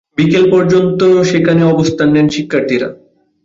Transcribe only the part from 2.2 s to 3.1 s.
শিক্ষার্থীরা।